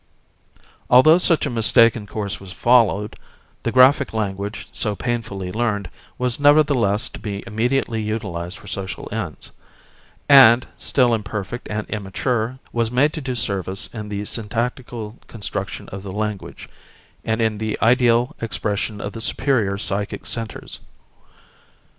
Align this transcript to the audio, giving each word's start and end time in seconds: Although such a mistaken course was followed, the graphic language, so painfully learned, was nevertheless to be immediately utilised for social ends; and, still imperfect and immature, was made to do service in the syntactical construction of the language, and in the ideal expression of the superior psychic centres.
Although 0.89 1.19
such 1.19 1.45
a 1.45 1.49
mistaken 1.51 2.07
course 2.07 2.39
was 2.39 2.53
followed, 2.53 3.15
the 3.61 3.71
graphic 3.71 4.15
language, 4.15 4.67
so 4.71 4.95
painfully 4.95 5.51
learned, 5.51 5.91
was 6.17 6.39
nevertheless 6.39 7.07
to 7.09 7.19
be 7.19 7.43
immediately 7.45 8.01
utilised 8.01 8.57
for 8.57 8.65
social 8.65 9.07
ends; 9.11 9.51
and, 10.27 10.65
still 10.79 11.13
imperfect 11.13 11.67
and 11.69 11.87
immature, 11.87 12.57
was 12.73 12.89
made 12.89 13.13
to 13.13 13.21
do 13.21 13.35
service 13.35 13.93
in 13.93 14.09
the 14.09 14.25
syntactical 14.25 15.19
construction 15.27 15.87
of 15.89 16.01
the 16.01 16.09
language, 16.11 16.67
and 17.23 17.39
in 17.39 17.59
the 17.59 17.77
ideal 17.79 18.35
expression 18.41 18.99
of 19.01 19.11
the 19.13 19.21
superior 19.21 19.77
psychic 19.77 20.25
centres. 20.25 20.79